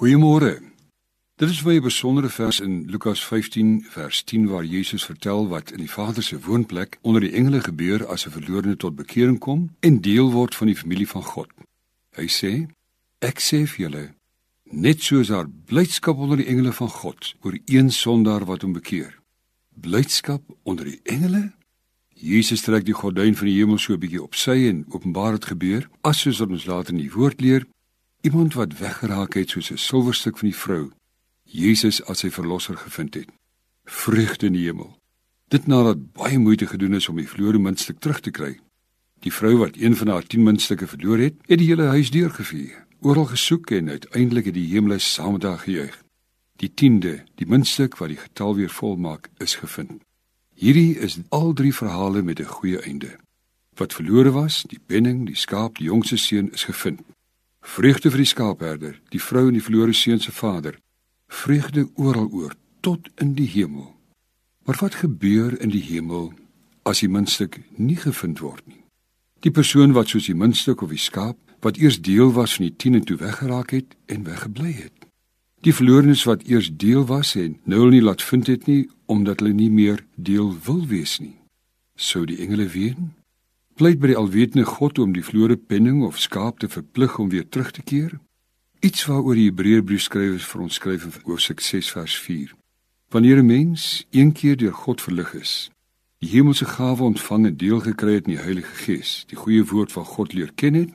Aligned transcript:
Goeiemôre. 0.00 0.62
Dit 1.36 1.50
is 1.50 1.60
vir 1.60 1.74
'n 1.74 1.82
besondere 1.82 2.28
vers 2.28 2.60
in 2.60 2.86
Lukas 2.88 3.24
15 3.24 3.84
vers 3.88 4.22
10 4.22 4.46
waar 4.48 4.64
Jesus 4.64 5.04
vertel 5.04 5.48
wat 5.48 5.70
in 5.70 5.78
die 5.78 5.90
Vader 5.90 6.22
se 6.22 6.40
woonplek 6.40 6.98
onder 7.02 7.20
die 7.20 7.32
engele 7.32 7.60
gebeur 7.60 8.06
as 8.06 8.26
'n 8.26 8.30
verlorene 8.30 8.76
tot 8.76 8.96
bekering 8.96 9.38
kom 9.38 9.70
en 9.80 10.00
deel 10.00 10.32
word 10.32 10.54
van 10.54 10.66
die 10.66 10.76
familie 10.76 11.08
van 11.08 11.22
God. 11.22 11.48
Hy 12.16 12.26
sê: 12.28 12.68
Ek 13.18 13.40
sê 13.40 13.66
vir 13.66 13.80
julle, 13.84 14.14
net 14.70 15.02
soos 15.02 15.28
daar 15.28 15.48
blydskap 15.66 16.16
onder 16.16 16.36
die 16.36 16.46
engele 16.46 16.72
van 16.72 16.88
God 16.88 17.34
oor 17.40 17.58
een 17.64 17.90
sondaar 17.90 18.44
wat 18.44 18.62
hom 18.62 18.72
bekeer. 18.72 19.20
Blydskap 19.74 20.42
onder 20.62 20.84
die 20.84 21.00
engele? 21.04 21.52
Jesus 22.14 22.62
trek 22.62 22.84
die 22.84 22.94
gordyn 22.94 23.36
van 23.36 23.46
die 23.46 23.58
hemel 23.58 23.78
so 23.78 23.92
'n 23.92 24.00
bietjie 24.00 24.22
op 24.22 24.34
sy 24.34 24.66
en 24.68 24.84
openbaar 24.88 25.32
dit 25.32 25.44
gebeur, 25.44 25.90
as 26.00 26.20
soos 26.20 26.40
ons 26.40 26.64
later 26.64 26.94
in 26.94 27.00
die 27.00 27.12
woord 27.12 27.40
leer, 27.40 27.66
iemand 28.20 28.54
wat 28.54 28.78
weggeraak 28.78 29.34
het 29.34 29.50
soos 29.50 29.70
'n 29.70 29.76
silwerstuk 29.76 30.38
van 30.38 30.48
die 30.48 30.56
vrou, 30.56 30.90
Jesus 31.42 32.04
as 32.04 32.18
sy 32.18 32.30
verlosser 32.30 32.76
gevind 32.76 33.14
het. 33.14 33.28
Vreugde 33.84 34.46
in 34.46 34.52
die 34.52 34.64
hemel. 34.64 34.98
Dit 35.48 35.66
nadat 35.66 36.12
baie 36.12 36.38
moeite 36.38 36.66
gedoen 36.66 36.94
is 36.94 37.08
om 37.08 37.16
die 37.16 37.28
verlore 37.28 37.58
muntstuk 37.58 37.98
terug 37.98 38.20
te 38.20 38.30
kry. 38.30 38.58
Die 39.20 39.32
vrou 39.32 39.56
wat 39.56 39.76
een 39.76 39.96
van 39.96 40.08
haar 40.08 40.26
10 40.26 40.42
muntstukke 40.42 40.86
verloor 40.86 41.18
het, 41.18 41.34
het 41.46 41.58
die 41.58 41.66
hele 41.66 41.82
huis 41.82 42.10
deurgevee, 42.10 42.74
oral 43.00 43.24
gesoek 43.24 43.70
en 43.70 43.88
uiteindelik 43.88 44.44
het 44.44 44.54
die 44.54 44.68
hemel 44.68 44.98
saam 44.98 45.32
met 45.32 45.42
haar 45.42 45.58
gejuig. 45.58 46.04
Die 46.56 46.72
10de, 46.74 47.24
die 47.34 47.46
muntstuk 47.46 47.96
wat 47.96 48.08
die 48.08 48.16
getal 48.16 48.54
weer 48.54 48.70
volmaak, 48.70 49.28
is 49.38 49.54
gevind. 49.54 50.02
Hierdie 50.54 50.98
is 50.98 51.18
al 51.28 51.52
drie 51.52 51.74
verhale 51.74 52.22
met 52.22 52.40
'n 52.40 52.44
goeie 52.44 52.80
einde. 52.80 53.18
Wat 53.74 53.94
verlore 53.94 54.30
was, 54.30 54.62
die 54.62 54.80
penning, 54.86 55.26
die 55.26 55.36
skaap, 55.36 55.78
die 55.78 55.86
jongste 55.86 56.16
seun 56.16 56.52
is 56.52 56.64
gevind. 56.64 57.00
Vreugde 57.60 58.10
vir 58.10 58.22
die 58.24 58.28
skaapherder, 58.28 59.00
die 59.12 59.20
vrou 59.22 59.46
en 59.48 59.56
die 59.56 59.64
verlore 59.64 59.92
seun 59.92 60.20
se 60.20 60.32
vader. 60.32 60.78
Vreugde 61.28 61.88
oral 61.94 62.28
oor 62.32 62.54
tot 62.80 63.08
in 63.20 63.34
die 63.34 63.48
hemel. 63.48 63.94
Maar 64.64 64.76
wat 64.80 64.94
gebeur 64.94 65.60
in 65.60 65.70
die 65.70 65.82
hemel 65.82 66.32
as 66.82 67.02
die 67.04 67.08
muntstuk 67.08 67.60
nie 67.76 67.96
gevind 67.96 68.40
word 68.40 68.66
nie? 68.66 68.80
Die 69.40 69.52
persoon 69.52 69.92
wat 69.96 70.12
soos 70.12 70.26
die 70.28 70.36
muntstuk 70.36 70.82
of 70.82 70.92
die 70.92 71.00
skaap 71.00 71.38
wat 71.64 71.76
eers 71.76 72.00
deel 72.00 72.32
was 72.32 72.56
van 72.56 72.68
die 72.68 72.76
10 72.76 72.94
en 73.00 73.04
toe 73.08 73.16
weggeraak 73.20 73.70
het 73.76 73.96
en 74.06 74.24
weggebly 74.24 74.72
het. 74.72 75.06
Die 75.60 75.74
verlorenes 75.76 76.24
wat 76.24 76.46
eers 76.48 76.70
deel 76.72 77.04
was 77.06 77.34
en 77.36 77.58
nou 77.64 77.82
hulle 77.84 77.98
nie 77.98 78.04
laat 78.04 78.22
vind 78.24 78.48
het 78.48 78.66
nie 78.66 78.88
omdat 79.06 79.40
hulle 79.40 79.52
nie 79.52 79.70
meer 79.70 80.04
deel 80.16 80.54
wil 80.64 80.86
wees 80.88 81.18
nie. 81.20 81.36
Sou 81.96 82.24
die 82.24 82.40
engele 82.40 82.68
ween? 82.72 83.12
Pleit 83.80 83.96
by 83.96 84.10
die 84.10 84.16
alwetende 84.20 84.66
God 84.68 84.98
om 85.00 85.14
die 85.16 85.22
verlore 85.24 85.54
penning 85.56 86.02
of 86.04 86.18
skaap 86.20 86.58
te 86.60 86.68
verplig 86.68 87.14
om 87.18 87.30
weer 87.32 87.46
terug 87.48 87.70
te 87.72 87.80
keer? 87.80 88.10
Iets 88.84 89.06
waaroor 89.08 89.38
die 89.38 89.46
Hebreërbriefskrywer 89.46 90.42
vir 90.44 90.64
ons 90.66 90.76
skryf 90.76 91.06
in 91.08 91.14
Hoofstuk 91.24 91.64
6 91.64 91.88
vers 91.96 92.16
4. 92.20 92.50
Wanneer 93.08 93.40
'n 93.40 93.46
mens 93.46 94.04
een 94.10 94.32
keer 94.32 94.56
deur 94.56 94.74
God 94.74 95.00
verlig 95.00 95.32
is, 95.34 95.70
die 96.18 96.28
hemelse 96.28 96.64
gawe 96.64 97.02
ontvang 97.02 97.46
en 97.46 97.56
deel 97.56 97.80
gekry 97.80 98.14
het 98.14 98.26
in 98.28 98.36
die 98.36 98.44
Heilige 98.44 98.74
Gees, 98.84 99.24
die 99.32 99.36
goeie 99.36 99.64
woord 99.64 99.92
van 99.92 100.04
God 100.04 100.32
leer 100.32 100.52
ken 100.54 100.74
het 100.74 100.92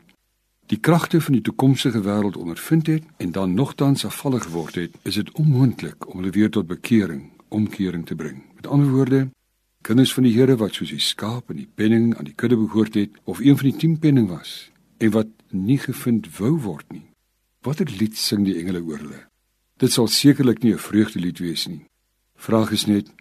die 0.65 0.79
kragte 0.79 1.21
van 1.21 1.33
die 1.33 1.41
toekomstige 1.41 2.01
wêreld 2.01 2.37
ondervind 2.37 2.87
het 2.87 3.03
en 3.17 3.31
dan 3.31 3.53
nogtans 3.53 4.05
afvallig 4.05 4.43
geword 4.43 4.75
het, 4.75 4.93
is 5.01 5.15
dit 5.15 5.31
onmoontlik 5.31 6.07
om 6.09 6.17
hulle 6.19 6.31
weer 6.31 6.49
tot 6.49 6.67
bekering, 6.67 7.31
omkering 7.49 8.05
te 8.05 8.15
bring. 8.15 8.43
Met 8.55 8.67
ander 8.67 8.89
woorde, 8.89 9.29
kinders 9.85 10.13
van 10.13 10.25
die 10.25 10.33
Here 10.33 10.55
wat 10.57 10.77
soos 10.77 10.89
die 10.89 11.03
skaap 11.03 11.51
in 11.53 11.59
die 11.61 11.69
penning 11.77 12.15
aan 12.17 12.25
die 12.25 12.33
kudde 12.33 12.57
behoort 12.57 12.95
het 12.97 13.13
of 13.29 13.39
een 13.39 13.57
van 13.59 13.69
die 13.69 13.77
10 13.83 13.99
penning 14.01 14.29
was 14.33 14.71
en 14.97 15.11
wat 15.13 15.29
nie 15.51 15.77
gevind 15.77 16.29
wou 16.39 16.55
word 16.63 16.87
nie. 16.89 17.05
Watter 17.61 17.89
lied 17.99 18.17
sing 18.17 18.45
die 18.47 18.55
engele 18.57 18.81
oor 18.81 18.97
hulle? 19.03 19.21
Dit 19.77 19.93
sal 19.93 20.07
sekerlik 20.07 20.63
nie 20.63 20.73
'n 20.73 20.81
vreugdelied 20.81 21.39
wees 21.39 21.67
nie. 21.67 21.85
Vraag 22.35 22.71
is 22.71 22.85
net, 22.85 23.11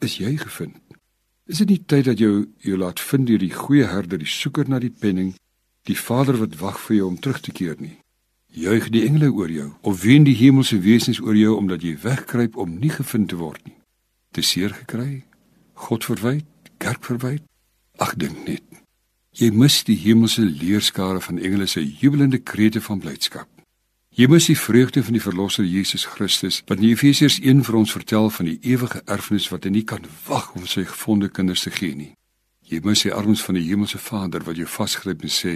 is 0.00 0.16
jy 0.16 0.36
gevind? 0.36 0.76
Is 1.46 1.58
dit 1.58 1.68
nie 1.68 1.84
tyd 1.86 2.04
dat 2.04 2.18
jy 2.18 2.46
jou 2.58 2.76
laat 2.76 3.00
vind 3.00 3.26
deur 3.26 3.38
die 3.38 3.52
goeie 3.52 3.84
herder, 3.84 4.18
die 4.18 4.26
soeker 4.26 4.68
na 4.68 4.78
die 4.78 4.94
penning 5.00 5.34
die 5.84 5.96
Vader 5.96 6.36
wat 6.36 6.58
wag 6.60 6.80
vir 6.80 6.96
jou 6.96 7.06
om 7.08 7.20
terug 7.20 7.40
te 7.40 7.52
keer 7.52 7.76
nie. 7.78 7.98
Juig 8.52 8.88
die 8.88 9.04
engele 9.06 9.30
oor 9.32 9.50
jou 9.50 9.72
of 9.82 10.02
ween 10.02 10.24
die 10.24 10.36
hemelse 10.36 10.80
wesens 10.80 11.20
oor 11.20 11.36
jou 11.36 11.56
omdat 11.56 11.82
jy 11.82 11.96
wegkruip 12.02 12.56
om 12.56 12.78
nie 12.78 12.90
gevind 12.90 13.28
te 13.28 13.36
word 13.36 13.64
nie. 13.66 13.76
Te 14.32 14.42
seer 14.42 14.70
gekry? 14.70 15.27
God 15.78 16.04
verwyd? 16.04 16.44
Kerk 16.82 17.04
verwyd? 17.06 17.42
Ag 18.02 18.16
dink 18.18 18.42
net. 18.46 18.64
Jy 19.38 19.52
mis 19.54 19.84
die 19.86 19.96
hemelse 19.98 20.42
leerskare 20.42 21.20
van 21.22 21.38
engele 21.38 21.66
se 21.70 21.82
jubelende 21.82 22.40
krete 22.42 22.80
van 22.82 22.98
blydskap. 22.98 23.48
Jy 24.18 24.26
mis 24.26 24.48
die 24.50 24.58
vreugde 24.58 25.04
van 25.06 25.14
die 25.14 25.22
verlosser 25.22 25.64
Jesus 25.64 26.04
Christus 26.10 26.58
wat 26.66 26.80
in 26.82 26.88
Efesiërs 26.90 27.38
1 27.38 27.62
vir 27.68 27.76
ons 27.78 27.94
vertel 27.94 28.26
van 28.34 28.48
die 28.50 28.58
ewige 28.66 29.04
erfenis 29.06 29.46
wat 29.52 29.68
hy 29.68 29.70
nie 29.76 29.84
kan 29.86 30.08
wag 30.26 30.50
om 30.58 30.66
sy 30.66 30.82
gevonde 30.88 31.30
kinders 31.30 31.62
te 31.62 31.70
gee 31.70 31.94
nie. 31.94 32.10
Jy 32.66 32.82
mis 32.84 33.04
die 33.06 33.14
arms 33.14 33.44
van 33.46 33.60
die 33.60 33.68
hemelse 33.68 34.00
Vader 34.02 34.42
wat 34.48 34.58
jou 34.58 34.66
vasgryp 34.66 35.22
en 35.22 35.32
sê: 35.32 35.54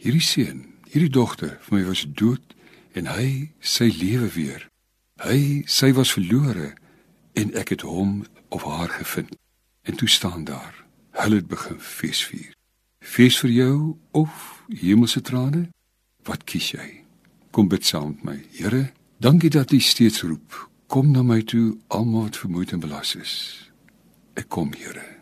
Hierdie 0.00 0.24
seun, 0.24 0.64
hierdie 0.88 1.12
dogter 1.12 1.58
vir 1.66 1.76
my 1.76 1.82
was 1.90 2.06
dood 2.08 2.56
en 2.96 3.12
hy 3.12 3.52
sy 3.60 3.90
lewe 3.92 4.32
weer. 4.32 4.64
Hy 5.20 5.68
sy 5.68 5.92
was 5.92 6.16
verlore 6.16 6.72
en 7.36 7.52
ek 7.52 7.76
het 7.76 7.84
hom 7.84 8.22
of 8.48 8.64
haar 8.64 8.88
gevind. 8.96 9.36
En 9.82 9.96
toe 9.96 10.08
staan 10.08 10.44
daar. 10.44 10.84
Hulle 11.10 11.34
het 11.34 11.46
begin 11.46 11.80
feesvier. 11.80 12.54
Fees 13.00 13.38
vir 13.40 13.50
jou 13.50 13.76
of 14.10 14.62
hemelse 14.68 15.20
trane? 15.20 15.68
Wat 16.22 16.44
kies 16.44 16.72
jy? 16.76 16.88
Kom 17.50 17.68
bid 17.68 17.86
saam 17.86 18.12
met 18.14 18.24
my. 18.24 18.36
Here, 18.52 18.92
dankie 19.18 19.50
dat 19.50 19.72
U 19.72 19.80
steeds 19.80 20.22
roep. 20.22 20.68
Kom 20.86 21.10
na 21.10 21.22
my 21.22 21.42
toe 21.42 21.78
almal 21.86 22.28
wat 22.28 22.36
vermoeid 22.36 22.72
en 22.72 22.80
belas 22.80 23.14
is. 23.14 23.34
Ek 24.34 24.48
kom, 24.48 24.74
Here. 24.74 25.20